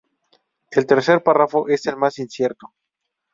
El 0.71 0.87
tercer 0.87 1.21
párrafo 1.21 1.67
es 1.67 1.85
el 1.85 1.95
más 1.95 2.17
incierto. 2.17 2.73